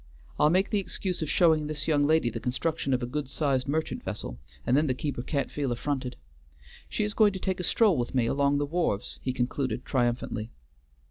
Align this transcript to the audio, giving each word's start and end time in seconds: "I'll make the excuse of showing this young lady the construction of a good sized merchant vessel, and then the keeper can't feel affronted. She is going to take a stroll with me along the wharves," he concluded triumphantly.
"I'll 0.39 0.49
make 0.49 0.71
the 0.71 0.79
excuse 0.79 1.21
of 1.21 1.29
showing 1.29 1.67
this 1.67 1.87
young 1.87 2.05
lady 2.07 2.31
the 2.31 2.39
construction 2.39 2.91
of 2.91 3.03
a 3.03 3.05
good 3.05 3.29
sized 3.29 3.67
merchant 3.67 4.01
vessel, 4.03 4.39
and 4.65 4.75
then 4.75 4.87
the 4.87 4.95
keeper 4.95 5.21
can't 5.21 5.51
feel 5.51 5.71
affronted. 5.71 6.15
She 6.89 7.03
is 7.03 7.13
going 7.13 7.33
to 7.33 7.39
take 7.39 7.59
a 7.59 7.63
stroll 7.63 7.95
with 7.99 8.15
me 8.15 8.25
along 8.25 8.57
the 8.57 8.65
wharves," 8.65 9.19
he 9.21 9.31
concluded 9.31 9.85
triumphantly. 9.85 10.49